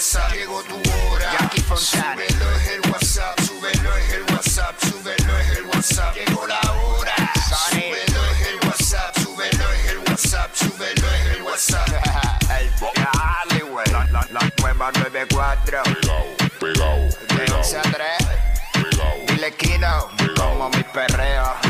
El 0.00 0.06
WhatsApp, 0.06 0.30
súbelo 0.30 0.30
es 0.30 0.32
el 0.32 0.32
WhatsApp, 0.32 0.32
llegó 0.32 0.62
tu 0.62 1.12
hora. 1.12 1.32
Jackie 1.38 1.60
Fontana. 1.60 2.22
Súbelo 2.26 2.56
es 2.56 2.68
el 2.68 2.90
WhatsApp, 2.90 3.40
súbelo 3.40 3.96
es 3.96 4.12
el 4.14 4.22
WhatsApp, 4.22 4.80
súbelo 4.80 5.38
es 5.38 5.58
el 5.58 5.66
WhatsApp, 5.66 6.14
llegó 6.16 6.46
la 6.46 6.60
hora. 6.72 7.14
Súbelo 7.68 8.24
es 8.32 8.46
el 8.46 8.66
WhatsApp, 8.66 9.18
súbelo 9.18 9.72
es 9.72 9.90
el 9.90 9.98
WhatsApp, 9.98 10.54
súbelo 10.54 11.06
es 11.12 11.36
el 11.36 11.42
WhatsApp. 11.42 11.88
El 12.60 12.70
Dale, 12.80 13.62
güey. 13.64 13.86
La, 13.92 14.06
la, 14.06 14.26
la 14.30 14.52
nueva 14.62 14.90
94. 14.92 15.82
De 17.36 17.52
11 17.52 17.76
a 17.76 17.82
3. 17.82 18.02
Dile 19.26 19.54
Kino. 19.56 20.08
Como 20.34 20.70
mi 20.70 20.82
perreo. 20.82 21.69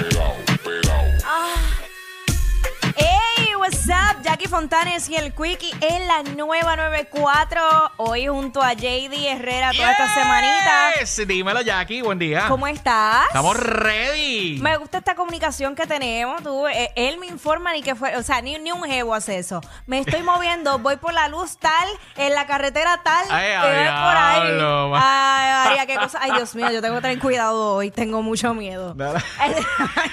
Fontanes 4.50 5.08
y 5.08 5.14
el 5.14 5.32
Quickie 5.32 5.72
en 5.80 6.08
la 6.08 6.24
nueva 6.24 6.74
94. 6.74 7.60
Hoy 7.98 8.26
junto 8.26 8.60
a 8.60 8.72
JD 8.72 9.14
Herrera 9.28 9.70
toda 9.70 9.92
esta 9.92 10.12
semanita. 10.12 10.94
Yes, 10.98 11.22
Dímelo, 11.24 11.60
Jackie. 11.60 12.02
Buen 12.02 12.18
día. 12.18 12.46
¿Cómo 12.48 12.66
estás? 12.66 13.26
Estamos 13.28 13.56
ready. 13.56 14.58
Me 14.60 14.76
gusta 14.76 14.98
esta 14.98 15.14
comunicación 15.14 15.76
que 15.76 15.86
tenemos. 15.86 16.42
Tú, 16.42 16.66
eh, 16.66 16.90
él 16.96 17.18
me 17.18 17.28
informa 17.28 17.72
ni 17.72 17.82
que 17.82 17.94
fue, 17.94 18.16
o 18.16 18.24
sea, 18.24 18.42
ni, 18.42 18.58
ni 18.58 18.72
un 18.72 18.82
jevo 18.82 19.14
hace 19.14 19.38
eso. 19.38 19.60
Me 19.86 20.00
estoy 20.00 20.22
moviendo, 20.24 20.80
voy 20.80 20.96
por 20.96 21.14
la 21.14 21.28
luz 21.28 21.56
tal, 21.58 21.88
en 22.16 22.34
la 22.34 22.46
carretera 22.46 23.00
tal, 23.04 23.26
Ay, 23.30 23.52
voy 23.56 23.86
por 23.86 24.16
ahí. 24.16 25.00
Ay, 25.00 25.64
María, 25.64 25.86
qué 25.86 25.94
cosa. 26.02 26.18
Ay, 26.20 26.32
Dios 26.32 26.56
mío, 26.56 26.72
yo 26.72 26.82
tengo 26.82 26.96
que 26.96 27.02
tener 27.02 27.20
cuidado 27.20 27.74
hoy, 27.76 27.92
tengo 27.92 28.20
mucho 28.20 28.52
miedo. 28.52 28.96
Ay, 29.38 29.54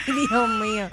Dios 0.05 0.49
mío. 0.49 0.89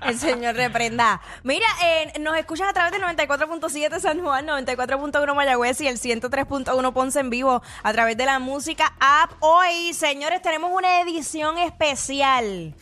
El 0.00 0.18
Señor 0.18 0.54
reprenda. 0.54 1.20
Mira, 1.42 1.66
eh, 1.84 2.14
nos 2.20 2.36
escuchas 2.38 2.68
a 2.68 2.72
través 2.72 2.85
del 2.90 3.02
94.7 3.02 3.98
San 3.98 4.20
Juan, 4.20 4.46
94.1 4.46 5.34
Mayagüez 5.34 5.80
y 5.80 5.88
el 5.88 5.98
103.1 5.98 6.92
Ponce 6.92 7.18
en 7.18 7.30
vivo 7.30 7.62
a 7.82 7.92
través 7.92 8.16
de 8.16 8.26
la 8.26 8.38
música 8.38 8.94
app. 9.00 9.32
Hoy, 9.40 9.92
señores, 9.92 10.40
tenemos 10.40 10.70
una 10.72 11.00
edición 11.00 11.58
especial 11.58 12.74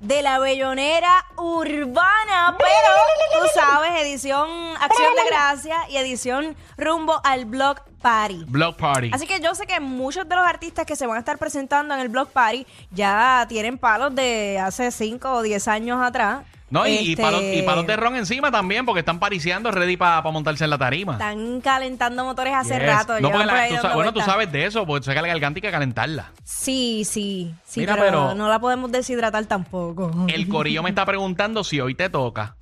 de 0.00 0.22
la 0.22 0.38
Bellonera 0.38 1.24
Urbana, 1.38 2.56
pero 2.58 3.40
tú 3.40 3.48
sabes, 3.54 3.92
edición 4.02 4.48
Acción 4.78 5.14
de 5.14 5.24
Gracia 5.30 5.76
y 5.88 5.96
edición 5.96 6.54
rumbo 6.76 7.20
al 7.24 7.46
Block 7.46 7.80
Party. 8.02 8.44
Block 8.46 8.76
Party. 8.76 9.10
Así 9.14 9.26
que 9.26 9.40
yo 9.40 9.54
sé 9.54 9.66
que 9.66 9.80
muchos 9.80 10.28
de 10.28 10.34
los 10.34 10.44
artistas 10.46 10.84
que 10.84 10.96
se 10.96 11.06
van 11.06 11.16
a 11.16 11.20
estar 11.20 11.38
presentando 11.38 11.94
en 11.94 12.00
el 12.00 12.10
Block 12.10 12.28
Party 12.30 12.66
ya 12.90 13.46
tienen 13.48 13.78
palos 13.78 14.14
de 14.14 14.58
hace 14.58 14.90
5 14.90 15.32
o 15.32 15.40
10 15.40 15.68
años 15.68 16.02
atrás. 16.02 16.44
No, 16.70 16.86
y, 16.86 16.90
y 16.92 17.10
Este, 17.12 17.22
palos, 17.22 17.42
y 17.42 17.62
palos 17.62 17.86
de 17.86 17.96
ron 17.96 18.16
encima 18.16 18.50
también, 18.50 18.84
porque 18.86 19.00
están 19.00 19.18
pariciando 19.20 19.70
ready 19.70 19.96
para 19.96 20.22
montarse 20.22 20.64
en 20.64 20.70
la 20.70 20.78
tarima. 20.78 21.12
Están 21.12 21.60
calentando 21.60 22.24
motores 22.24 22.52
hace 22.54 22.74
Yes. 22.78 22.86
rato. 22.86 23.20
No, 23.20 23.30
porque 23.30 23.46
la- 23.46 23.68
tú 23.68 23.74
sa- 23.76 23.94
bueno, 23.94 24.12
tú 24.12 24.20
sabes 24.20 24.50
de 24.50 24.66
eso, 24.66 24.84
porque 24.86 25.06
que 25.08 25.14
la 25.22 25.28
garganta 25.28 25.58
hay 25.58 25.62
que 25.62 25.70
calentarla. 25.70 26.32
Sí, 26.42 27.04
sí, 27.04 27.54
sí, 27.64 27.80
Mira, 27.80 27.94
pero, 27.94 28.06
pero- 28.06 28.34
no 28.34 28.48
la 28.48 28.58
podemos 28.58 28.90
deshidratar 28.90 29.44
tampoco. 29.46 30.10
El 30.28 30.48
corillo 30.48 30.82
me 30.82 30.88
está 30.90 31.04
preguntando 31.06 31.62
si 31.64 31.80
hoy 31.80 31.94
te 31.94 32.08
toca. 32.10 32.56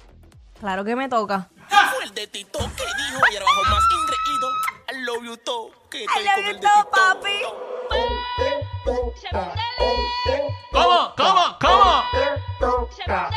Claro 0.61 0.85
que 0.85 0.95
me 0.95 1.09
toca. 1.09 1.49
Fue 1.69 2.05
el 2.05 2.15
de 2.15 2.27
Tito 2.27 2.59
que 2.59 2.65
dijo 2.85 3.21
y 3.33 3.37
era 3.37 3.45
bajo 3.45 3.63
más 3.63 3.83
ingreído. 4.01 4.49
I 4.93 5.05
love 5.07 5.25
you 5.25 5.37
todo. 5.39 5.71
Que 5.91 6.03
I 6.03 6.07
love 6.07 6.47
you 6.47 6.55
Tito. 6.61 6.69
papi. 6.91 7.39
¿Cómo? 10.73 11.15
¿Cómo? 11.17 11.57
¿Cómo? 11.61 12.03
Dile, 12.63 13.29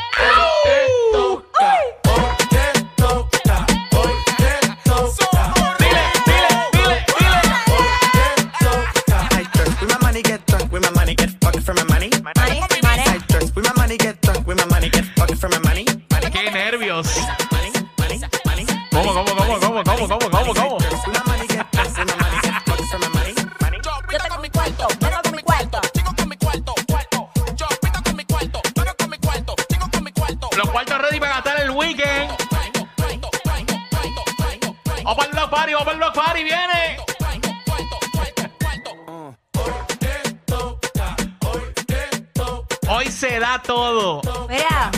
Hoy 42.88 43.06
se 43.06 43.38
da 43.40 43.60
todo. 43.62 44.20
Mira. 44.48 44.90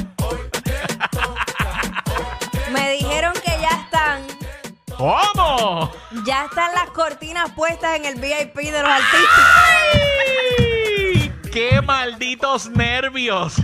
Me 2.71 2.91
dijeron 2.93 3.33
que 3.35 3.51
ya 3.61 3.71
están, 3.83 4.23
¿Cómo? 4.97 5.91
ya 6.27 6.45
están 6.45 6.73
las 6.75 6.91
cortinas 6.91 7.51
puestas 7.53 7.97
en 7.97 8.05
el 8.05 8.17
VIP 8.21 8.57
de 8.57 8.83
los 8.83 8.91
artistas. 8.91 9.47
¡Ay! 10.59 11.33
¡Qué 11.51 11.81
malditos 11.83 12.69
nervios! 12.71 13.55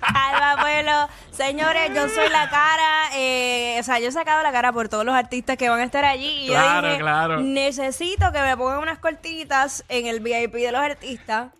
Alba 0.00 0.60
Pueblo. 0.60 1.08
Señores, 1.30 1.92
yo 1.94 2.08
soy 2.08 2.28
la 2.30 2.50
cara, 2.50 3.10
eh, 3.14 3.78
o 3.80 3.82
sea, 3.84 4.00
yo 4.00 4.08
he 4.08 4.12
sacado 4.12 4.42
la 4.42 4.50
cara 4.52 4.72
por 4.72 4.88
todos 4.88 5.04
los 5.04 5.14
artistas 5.14 5.56
que 5.56 5.68
van 5.70 5.80
a 5.80 5.84
estar 5.84 6.04
allí. 6.04 6.26
Y 6.44 6.46
yo 6.48 6.54
Claro, 6.54 6.88
dije, 6.88 7.00
claro. 7.00 7.40
necesito 7.40 8.32
que 8.32 8.40
me 8.40 8.56
pongan 8.56 8.80
unas 8.80 8.98
cortitas 8.98 9.84
en 9.88 10.06
el 10.06 10.18
VIP 10.20 10.54
de 10.54 10.72
los 10.72 10.80
artistas. 10.82 11.52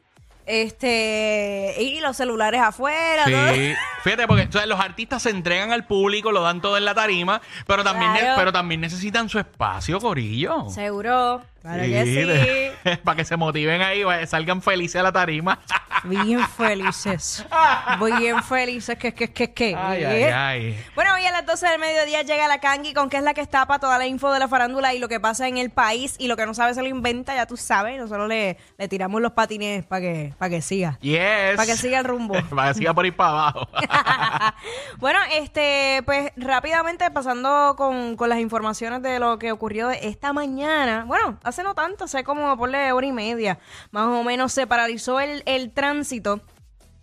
Este, 0.47 1.75
y 1.79 2.01
los 2.01 2.17
celulares 2.17 2.61
afuera. 2.61 3.25
todo. 3.25 3.55
Sí. 3.55 3.75
Fíjate, 4.03 4.27
porque 4.27 4.47
o 4.49 4.53
sea, 4.53 4.67
los 4.67 4.81
artistas 4.81 5.23
se 5.23 5.31
entregan 5.31 5.73
al 5.73 5.87
público, 5.87 6.33
lo 6.33 6.43
dan 6.43 6.61
todo 6.61 6.77
en 6.77 6.85
la 6.85 6.95
tarima, 6.95 7.41
pero 7.67 7.85
también, 7.85 8.13
Claro. 8.13 8.35
pero 8.37 8.53
también 8.53 8.81
necesitan 8.81 9.29
su 9.29 9.39
espacio, 9.39 10.01
Corillo. 10.01 10.69
Seguro. 10.71 11.43
Claro 11.63 11.83
que 11.85 12.75
sí. 12.85 12.97
para 13.05 13.17
que 13.17 13.25
se 13.25 13.37
motiven 13.37 13.81
ahí, 13.83 14.03
salgan 14.27 14.61
felices 14.61 15.01
a 15.01 15.05
la 15.05 15.13
tarima. 15.13 15.61
Bien 16.05 16.41
felices. 16.49 17.47
Bien 18.19 18.43
felices. 18.43 18.99
Que, 18.99 19.15
que, 19.15 19.33
que, 19.33 19.53
que. 19.53 19.77
Ay, 19.77 20.03
ay, 20.03 20.23
ay. 20.25 20.85
Bueno, 20.97 21.15
hoy 21.15 21.25
a 21.25 21.31
las 21.31 21.47
12 21.47 21.69
del 21.69 21.79
mediodía 21.79 22.23
llega 22.23 22.49
la 22.49 22.59
Kangi 22.59 22.93
con 22.93 23.09
que 23.09 23.19
es 23.19 23.23
la 23.23 23.35
que 23.35 23.41
está 23.41 23.67
para 23.67 23.79
toda 23.79 23.99
la 23.99 24.07
info 24.07 24.33
de 24.33 24.41
la 24.41 24.49
farándula 24.49 24.93
y 24.95 24.99
lo 24.99 25.09
que 25.09 25.21
pasa 25.21 25.47
en 25.47 25.59
el 25.59 25.71
país 25.71 26.17
y 26.19 26.27
lo 26.27 26.37
que 26.37 26.45
no 26.45 26.55
sabe 26.55 26.75
se 26.75 26.83
lo 26.83 26.89
inventa, 26.89 27.35
ya 27.37 27.47
tú 27.47 27.57
sabes. 27.57 28.01
Nosotros 28.01 28.29
le, 28.29 28.59
le 28.79 28.89
tiramos 28.89 29.21
los 29.23 29.33
patines 29.33 29.85
para 29.85 30.01
que, 30.01 30.35
para 30.37 30.51
que 30.51 30.63
siga. 30.63 30.99
Yes. 31.01 31.55
Para 31.55 31.67
que 31.67 31.77
siga 31.77 32.01
el 32.01 32.05
rumbo. 32.05 32.35
para 32.51 32.73
que 32.73 32.79
siga 32.79 32.93
por 32.95 33.07
ir 33.07 33.15
para 33.15 33.31
abajo. 33.31 33.69
bueno, 34.99 35.21
este, 35.35 36.03
pues 36.05 36.33
rápidamente 36.37 37.09
pasando 37.13 37.75
con, 37.77 38.17
con 38.17 38.29
las 38.29 38.41
informaciones 38.41 39.03
de 39.03 39.21
lo 39.21 39.39
que 39.39 39.53
ocurrió 39.53 39.91
esta 39.91 40.33
mañana. 40.33 41.05
Bueno, 41.07 41.39
hace 41.53 41.63
no 41.63 41.75
tanto, 41.75 42.05
hace 42.05 42.25
como 42.25 42.57
por 42.57 42.71
hora 42.71 43.07
y 43.07 43.13
media. 43.13 43.59
Más 43.91 44.07
o 44.09 44.25
menos 44.25 44.53
se 44.53 44.67
paralizó 44.67 45.21
el, 45.21 45.43
el 45.47 45.71
tránsito 45.71 46.41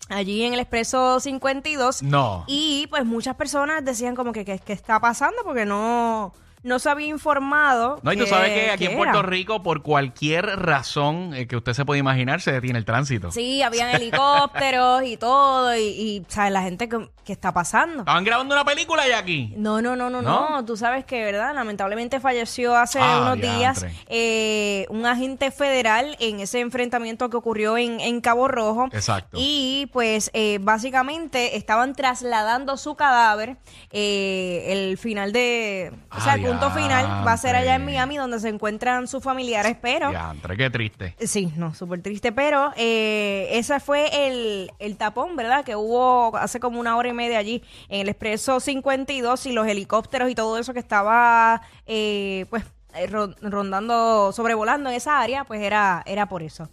allí 0.09 0.43
en 0.43 0.53
el 0.53 0.59
expreso 0.59 1.19
52. 1.19 2.03
No. 2.03 2.43
Y 2.47 2.87
pues 2.89 3.05
muchas 3.05 3.35
personas 3.35 3.85
decían 3.85 4.15
como 4.15 4.31
que 4.31 4.43
qué 4.43 4.73
está 4.73 4.99
pasando 4.99 5.37
porque 5.43 5.65
no 5.65 6.33
no 6.63 6.79
se 6.79 6.89
había 6.89 7.07
informado. 7.07 7.99
No, 8.03 8.11
y 8.13 8.17
tú 8.17 8.23
que- 8.25 8.29
sabes 8.29 8.49
que 8.51 8.71
aquí 8.71 8.85
en 8.85 8.97
Puerto 8.97 9.19
era. 9.19 9.27
Rico, 9.29 9.63
por 9.63 9.81
cualquier 9.81 10.45
razón 10.59 11.33
eh, 11.33 11.47
que 11.47 11.55
usted 11.55 11.73
se 11.73 11.85
puede 11.85 11.99
imaginar, 11.99 12.41
se 12.41 12.51
detiene 12.51 12.79
el 12.79 12.85
tránsito. 12.85 13.31
Sí, 13.31 13.61
habían 13.61 13.89
helicópteros 13.95 15.03
y 15.03 15.17
todo, 15.17 15.75
y, 15.75 15.79
y, 15.81 16.25
¿sabes? 16.27 16.51
La 16.51 16.61
gente 16.61 16.89
que, 16.89 17.09
que 17.23 17.33
está 17.33 17.53
pasando. 17.53 17.99
Estaban 17.99 18.23
grabando 18.23 18.55
una 18.55 18.65
película 18.65 19.07
ya 19.07 19.19
aquí. 19.19 19.53
No, 19.57 19.81
no, 19.81 19.95
no, 19.95 20.09
no, 20.09 20.21
¿No? 20.21 20.49
no, 20.49 20.65
Tú 20.65 20.75
sabes 20.77 21.05
que, 21.05 21.23
¿verdad? 21.23 21.53
Lamentablemente 21.55 22.19
falleció 22.19 22.75
hace 22.75 22.99
Ah, 23.01 23.19
unos 23.21 23.35
días 23.41 23.79
diantre. 23.81 23.93
eh, 24.07 24.85
un 24.89 25.05
agente 25.05 25.51
federal 25.51 26.15
en 26.19 26.39
ese 26.39 26.59
enfrentamiento 26.59 27.29
que 27.29 27.37
ocurrió 27.37 27.77
en, 27.77 27.99
en 27.99 28.21
Cabo 28.21 28.47
Rojo. 28.47 28.87
Exacto. 28.91 29.37
Y 29.39 29.89
pues 29.93 30.29
eh, 30.33 30.59
básicamente 30.61 31.57
estaban 31.57 31.93
trasladando 31.93 32.77
su 32.77 32.95
cadáver. 32.95 33.57
eh, 33.91 34.65
el 34.69 34.97
final 34.97 35.31
de... 35.31 35.91
O 36.15 36.21
sea, 36.21 36.35
el 36.35 36.41
punto 36.49 36.71
final 36.71 37.05
va 37.27 37.33
a 37.33 37.37
ser 37.37 37.55
allá 37.55 37.75
en. 37.75 37.85
Miami 37.85 38.17
donde 38.17 38.39
se 38.39 38.49
encuentran 38.49 39.07
sus 39.07 39.23
familiares, 39.23 39.75
pero... 39.81 40.09
Diantre, 40.09 40.55
qué 40.57 40.69
triste. 40.69 41.15
Sí, 41.25 41.51
no, 41.55 41.73
súper 41.73 42.01
triste, 42.01 42.31
pero 42.31 42.71
eh, 42.75 43.47
ese 43.53 43.79
fue 43.79 44.27
el, 44.27 44.71
el 44.79 44.95
tapón, 44.97 45.35
¿verdad? 45.35 45.63
Que 45.63 45.75
hubo 45.75 46.35
hace 46.37 46.59
como 46.59 46.79
una 46.79 46.95
hora 46.97 47.09
y 47.09 47.13
media 47.13 47.39
allí 47.39 47.63
en 47.87 48.01
el 48.01 48.09
Expreso 48.09 48.59
52 48.59 49.45
y 49.47 49.51
los 49.53 49.67
helicópteros 49.67 50.29
y 50.29 50.35
todo 50.35 50.57
eso 50.57 50.73
que 50.73 50.79
estaba, 50.79 51.61
eh, 51.87 52.45
pues, 52.49 52.63
eh, 52.93 53.07
ro- 53.07 53.33
rondando, 53.41 54.31
sobrevolando 54.31 54.89
en 54.89 54.95
esa 54.95 55.19
área, 55.19 55.43
pues 55.45 55.61
era, 55.61 56.03
era 56.05 56.27
por 56.27 56.43
eso. 56.43 56.69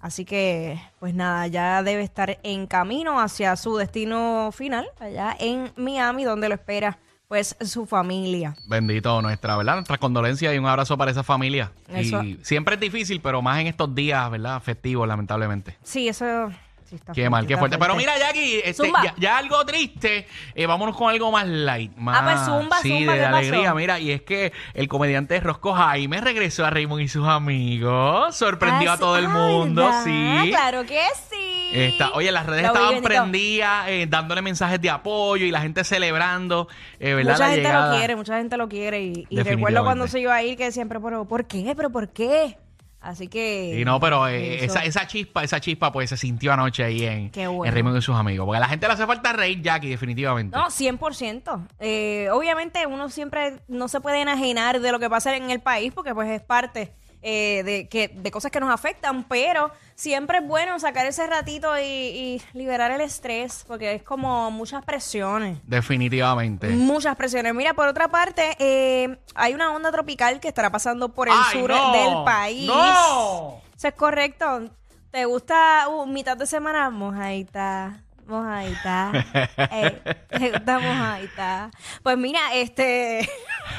Así 0.00 0.24
que, 0.24 0.80
pues 1.00 1.14
nada, 1.14 1.46
ya 1.48 1.82
debe 1.82 2.02
estar 2.02 2.38
en 2.42 2.66
camino 2.66 3.20
hacia 3.20 3.56
su 3.56 3.76
destino 3.76 4.50
final, 4.52 4.88
allá 5.00 5.34
en 5.40 5.72
Miami, 5.76 6.24
donde 6.24 6.48
lo 6.48 6.54
espera, 6.54 6.98
pues, 7.28 7.56
su 7.60 7.86
familia. 7.86 8.56
Bendito 8.66 9.20
nuestra, 9.22 9.56
¿verdad? 9.56 9.74
Nuestras 9.74 9.98
condolencias 9.98 10.54
y 10.54 10.58
un 10.58 10.66
abrazo 10.66 10.96
para 10.96 11.10
esa 11.10 11.22
familia. 11.22 11.70
Eso. 11.88 12.22
Y 12.22 12.38
siempre 12.42 12.74
es 12.74 12.80
difícil, 12.80 13.20
pero 13.20 13.42
más 13.42 13.60
en 13.60 13.66
estos 13.68 13.94
días, 13.94 14.30
¿verdad? 14.30 14.60
Festivos, 14.62 15.06
lamentablemente. 15.06 15.76
Sí, 15.82 16.08
eso... 16.08 16.50
sí 16.88 16.98
Qué 17.12 17.28
mal, 17.28 17.46
qué 17.46 17.58
fuerte. 17.58 17.76
Pero 17.76 17.94
mira, 17.96 18.18
Jackie, 18.18 18.62
este, 18.64 18.90
ya, 19.04 19.14
ya 19.18 19.36
algo 19.36 19.62
triste. 19.66 20.26
eh, 20.54 20.66
vámonos 20.66 20.96
con 20.96 21.10
algo 21.10 21.30
más 21.30 21.46
light. 21.46 21.94
Más, 21.98 22.18
Ah, 22.18 22.24
pues 22.24 22.46
zumba, 22.46 22.80
sí, 22.80 22.98
zumba, 23.00 23.12
de 23.12 23.26
alegría. 23.26 23.74
Mira, 23.74 24.00
y 24.00 24.10
es 24.10 24.22
que 24.22 24.54
el 24.72 24.88
comediante 24.88 25.38
Rosco 25.40 25.74
Jaime 25.74 26.22
regresó 26.22 26.64
a 26.64 26.70
Raymond 26.70 27.02
y 27.02 27.08
sus 27.08 27.28
amigos. 27.28 28.34
Sorprendió 28.34 28.90
Ah, 28.90 28.94
a 28.94 28.98
todo 28.98 29.16
sí. 29.16 29.20
el 29.24 29.26
Ah, 29.26 29.34
mundo, 29.34 29.84
¿verdad? 29.84 30.02
sí. 30.04 30.50
Claro 30.50 30.86
que 30.86 31.02
sí. 31.27 31.27
Está, 31.72 32.12
oye, 32.12 32.32
las 32.32 32.46
redes 32.46 32.62
Lo 32.62 32.68
estaban 32.68 33.02
prendidas, 33.02 33.88
eh, 33.88 34.06
dándole 34.08 34.42
mensajes 34.42 34.80
de 34.80 34.90
apoyo 34.90 35.44
y 35.44 35.50
la 35.50 35.60
gente 35.60 35.84
celebrando, 35.84 36.68
eh, 36.98 37.14
¿verdad? 37.14 37.32
Mucha 37.32 37.44
la 37.44 37.50
gente 37.50 37.68
llegada. 37.68 37.92
lo 37.92 37.98
quiere, 37.98 38.16
mucha 38.16 38.38
gente 38.38 38.56
lo 38.56 38.68
quiere. 38.68 39.02
Y, 39.02 39.26
y 39.28 39.42
recuerdo 39.42 39.84
cuando 39.84 40.08
se 40.08 40.20
iba 40.20 40.34
a 40.34 40.42
ir 40.42 40.56
que 40.56 40.72
siempre, 40.72 40.98
pero 41.00 41.26
¿por 41.26 41.46
qué? 41.46 41.74
¿Pero 41.76 41.90
por 41.90 42.08
qué? 42.08 42.56
Así 43.00 43.28
que. 43.28 43.78
Y 43.78 43.84
no, 43.84 44.00
pero 44.00 44.26
eh, 44.26 44.64
esa, 44.64 44.84
esa 44.84 45.06
chispa, 45.06 45.44
esa 45.44 45.60
chispa, 45.60 45.92
pues 45.92 46.10
se 46.10 46.16
sintió 46.16 46.52
anoche 46.52 46.82
ahí 46.82 47.04
en, 47.04 47.30
bueno. 47.32 47.64
en 47.64 47.72
Raymond 47.72 47.98
y 47.98 48.02
sus 48.02 48.16
amigos. 48.16 48.44
Porque 48.44 48.56
a 48.56 48.60
la 48.60 48.68
gente 48.68 48.86
le 48.88 48.92
hace 48.94 49.06
falta 49.06 49.32
reír, 49.32 49.62
Jackie, 49.62 49.88
definitivamente. 49.88 50.56
No, 50.56 50.66
100%. 50.66 51.68
Eh, 51.78 52.28
obviamente 52.32 52.86
uno 52.86 53.08
siempre 53.08 53.60
no 53.68 53.86
se 53.86 54.00
puede 54.00 54.20
enajenar 54.20 54.80
de 54.80 54.90
lo 54.90 54.98
que 54.98 55.08
pasa 55.08 55.36
en 55.36 55.50
el 55.50 55.60
país 55.60 55.92
porque 55.94 56.12
pues 56.12 56.28
es 56.28 56.42
parte 56.42 56.92
eh, 57.22 57.62
de, 57.64 57.88
que, 57.88 58.08
de 58.08 58.30
cosas 58.30 58.50
que 58.50 58.60
nos 58.60 58.70
afectan, 58.70 59.24
pero 59.24 59.70
siempre 59.94 60.38
es 60.38 60.46
bueno 60.46 60.78
sacar 60.78 61.06
ese 61.06 61.26
ratito 61.26 61.78
y, 61.78 61.82
y 61.82 62.42
liberar 62.52 62.90
el 62.90 63.00
estrés 63.00 63.64
porque 63.66 63.94
es 63.94 64.02
como 64.02 64.50
muchas 64.50 64.84
presiones. 64.84 65.58
Definitivamente. 65.64 66.68
Muchas 66.68 67.16
presiones. 67.16 67.54
Mira, 67.54 67.74
por 67.74 67.88
otra 67.88 68.08
parte, 68.08 68.56
eh, 68.58 69.18
hay 69.34 69.54
una 69.54 69.72
onda 69.72 69.90
tropical 69.90 70.40
que 70.40 70.48
estará 70.48 70.70
pasando 70.70 71.08
por 71.10 71.28
el 71.28 71.34
¡Ay, 71.36 71.60
sur 71.60 71.70
no! 71.70 71.92
del 71.92 72.24
país. 72.24 72.66
¡No! 72.66 73.60
Eso 73.76 73.88
es 73.88 73.94
correcto. 73.94 74.70
¿Te 75.10 75.24
gusta 75.24 75.88
uh, 75.88 76.06
mitad 76.06 76.36
de 76.36 76.46
semana? 76.46 76.90
Mojadita. 76.90 78.02
Mojadita. 78.26 79.12
Eh, 79.70 80.00
¿Te 80.28 80.50
gusta 80.50 80.78
mojadita? 80.78 81.70
Pues 82.02 82.16
mira, 82.18 82.40
este. 82.54 83.28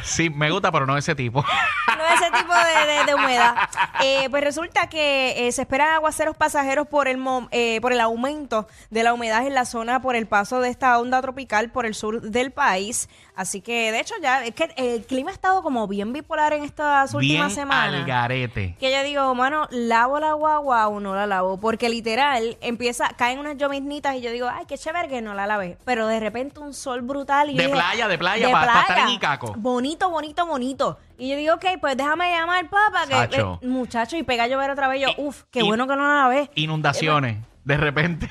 Sí, 0.04 0.30
me 0.30 0.50
gusta, 0.52 0.72
pero 0.72 0.86
no 0.86 0.98
ese 0.98 1.16
tipo. 1.16 1.44
no 1.98 2.06
ese 2.16 2.32
tipo 2.32 2.54
de, 2.54 2.86
de- 2.94 3.06
de 3.06 3.16
humedad. 3.16 3.56
Eh, 4.04 4.28
pues 4.30 4.44
resulta 4.44 4.88
que 4.88 5.48
eh, 5.48 5.52
se 5.52 5.62
esperan 5.64 5.90
aguaceros 5.96 6.36
pasajeros 6.36 6.88
por 6.88 7.08
el, 7.08 7.18
mom- 7.18 7.48
eh, 7.52 7.80
por 7.82 7.92
el 7.94 8.00
aumento 8.00 8.68
de 8.90 9.04
la 9.04 9.14
humedad 9.14 9.46
en 9.46 9.54
la 9.54 9.66
zona 9.66 10.02
por 10.02 10.16
el 10.16 10.28
paso 10.28 10.60
de 10.62 10.70
esta 10.70 10.98
onda 11.00 11.22
tropical 11.22 11.70
por 11.72 11.86
el 11.86 11.94
sur 11.96 12.22
del 12.22 12.52
país. 12.52 13.10
Así 13.36 13.62
que, 13.62 13.92
de 13.94 14.00
hecho, 14.02 14.16
ya 14.22 14.44
es 14.44 14.54
que 14.54 14.70
el 14.76 15.06
clima 15.06 15.30
ha 15.32 15.34
estado 15.34 15.64
como 15.64 15.88
bien 15.88 16.12
bipolar 16.12 16.52
en 16.52 16.64
estas 16.64 17.12
Bien 17.12 17.32
últimas 17.42 17.54
semanas. 17.54 17.94
al 17.96 18.06
garete. 18.06 18.76
Que 18.80 18.92
yo 18.92 19.02
digo, 19.04 19.34
mano, 19.34 19.66
¿lavo 19.72 20.20
la 20.20 20.34
guagua 20.34 20.88
o 20.90 21.00
no 21.00 21.16
la 21.16 21.26
lavo? 21.26 21.58
Porque 21.58 21.88
literal, 21.88 22.58
empieza, 22.60 23.08
caen 23.16 23.40
unas 23.40 23.56
lloviznitas 23.58 24.16
y 24.18 24.22
yo 24.22 24.32
digo, 24.32 24.50
ay, 24.50 24.66
qué 24.68 24.78
chévere 24.78 25.08
que 25.08 25.22
no 25.22 25.34
la 25.34 25.48
lavé. 25.48 25.78
Pero 25.86 26.06
de 26.08 26.20
repente 26.20 26.60
un 26.60 26.74
sol 26.74 27.02
brutal 27.02 27.50
y 27.50 27.54
yo 27.54 27.58
De 27.60 27.64
dije, 27.68 27.76
playa, 27.78 28.08
de 28.10 28.18
playa, 28.18 28.52
pa- 28.52 28.66
pa' 28.66 28.82
estar 28.82 29.00
en 29.00 29.10
Icaco. 29.10 29.54
Bonito, 29.80 30.10
bonito, 30.10 30.46
bonito. 30.46 31.00
Y 31.18 31.30
yo 31.30 31.38
digo, 31.38 31.54
ok, 31.54 31.66
pues 31.80 31.96
déjame 31.96 32.30
llamar, 32.32 32.70
papá, 32.70 33.08
que 33.30 33.38
eh, 33.40 33.46
muchacho, 33.66 34.18
y 34.18 34.24
pega 34.24 34.44
a 34.44 34.48
llover 34.50 34.70
otra 34.72 34.90
vez. 34.90 35.02
Yo, 35.02 35.08
Y- 35.08 35.14
uff, 35.26 35.44
qué 35.52 35.62
y- 35.62 35.64
bueno 35.64 35.88
que 35.88 35.96
no 35.96 36.06
la 36.06 36.16
lavé. 36.24 36.52
Inundaciones, 36.56 37.38
de 37.64 37.78
repente. 37.78 38.30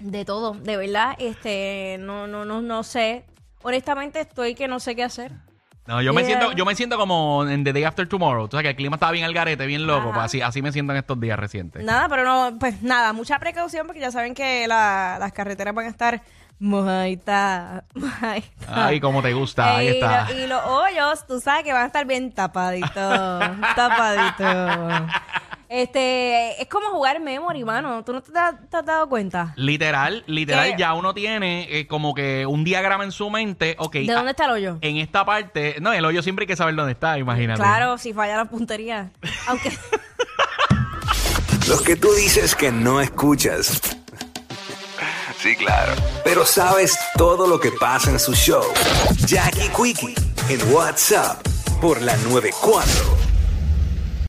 De 0.00 0.24
todo, 0.24 0.54
de 0.54 0.78
verdad, 0.78 1.14
este, 1.18 1.98
no, 2.00 2.26
no, 2.26 2.46
no, 2.46 2.62
no 2.62 2.82
sé. 2.84 3.26
Honestamente 3.62 4.20
estoy 4.20 4.54
que 4.54 4.66
no 4.66 4.80
sé 4.80 4.96
qué 4.96 5.04
hacer. 5.04 5.32
No, 5.86 6.00
yo 6.00 6.14
me 6.14 6.22
Yeah. 6.24 6.38
siento, 6.40 6.52
yo 6.56 6.64
me 6.64 6.74
siento 6.74 6.96
como 6.96 7.44
en 7.46 7.64
The 7.64 7.74
Day 7.74 7.84
After 7.84 8.08
Tomorrow. 8.08 8.48
Tú 8.48 8.52
sabes 8.56 8.64
que 8.64 8.70
el 8.70 8.76
clima 8.76 8.96
estaba 8.96 9.12
bien 9.12 9.26
al 9.26 9.34
garete, 9.34 9.66
bien 9.66 9.86
loco. 9.86 10.04
Ajá. 10.08 10.12
Pues 10.14 10.24
así, 10.24 10.40
así 10.40 10.62
me 10.62 10.72
siento 10.72 10.92
en 10.94 11.00
estos 11.00 11.20
días 11.20 11.38
recientes. 11.38 11.84
Nada, 11.84 12.08
pero 12.08 12.24
no, 12.24 12.58
pues 12.58 12.80
nada, 12.82 13.12
mucha 13.12 13.38
precaución 13.38 13.86
porque 13.86 14.00
ya 14.00 14.10
saben 14.10 14.32
que 14.32 14.66
la- 14.66 15.18
las 15.20 15.32
carreteras 15.34 15.74
van 15.74 15.84
a 15.84 15.90
estar 15.90 16.22
mojaditas. 16.62 17.82
Ay, 18.68 19.00
como 19.00 19.20
te 19.22 19.32
gusta, 19.32 19.76
ahí 19.76 19.88
está. 19.88 20.28
lo- 20.30 20.38
y 20.38 20.46
los 20.46 20.64
hoyos, 20.64 21.26
tú 21.26 21.40
sabes 21.40 21.64
que 21.64 21.72
van 21.72 21.82
a 21.82 21.86
estar 21.86 22.06
bien 22.06 22.32
tapaditos, 22.32 22.90
tapaditos. 23.76 25.10
Este, 25.68 26.60
es 26.60 26.68
como 26.68 26.88
jugar 26.90 27.18
memory, 27.20 27.64
mano. 27.64 28.04
¿Tú 28.04 28.12
no 28.12 28.20
te, 28.22 28.38
has- 28.38 28.54
te 28.70 28.76
has 28.76 28.84
dado 28.84 29.08
cuenta? 29.08 29.54
Literal, 29.56 30.22
literal, 30.26 30.72
¿Qué? 30.72 30.76
ya 30.78 30.92
uno 30.92 31.14
tiene 31.14 31.66
eh, 31.78 31.86
como 31.86 32.12
que 32.14 32.44
un 32.46 32.62
diagrama 32.62 33.04
en 33.04 33.12
su 33.12 33.30
mente. 33.30 33.74
Ok, 33.78 33.94
¿De 33.94 34.12
dónde 34.12 34.32
está 34.32 34.44
el 34.44 34.50
hoyo? 34.50 34.78
En 34.82 34.98
esta 34.98 35.24
parte, 35.24 35.76
no, 35.80 35.92
el 35.94 36.04
hoyo 36.04 36.22
siempre 36.22 36.42
hay 36.42 36.46
que 36.46 36.56
saber 36.56 36.74
dónde 36.74 36.92
está, 36.92 37.16
imagínate. 37.18 37.58
Claro, 37.60 37.96
si 37.96 38.12
falla 38.12 38.36
la 38.36 38.44
puntería. 38.44 39.10
Aunque 39.46 39.72
Los 41.68 41.80
que 41.82 41.96
tú 41.96 42.12
dices 42.14 42.54
que 42.54 42.70
no 42.70 43.00
escuchas. 43.00 43.91
Sí, 45.42 45.56
claro. 45.56 45.92
Pero 46.22 46.46
sabes 46.46 46.96
todo 47.18 47.48
lo 47.48 47.58
que 47.58 47.72
pasa 47.72 48.10
en 48.10 48.20
su 48.20 48.32
show. 48.32 48.62
Jackie 49.26 49.68
Quickie 49.70 50.14
en 50.48 50.72
WhatsApp 50.72 51.44
por 51.80 52.00
la 52.00 52.16
94. 52.18 53.21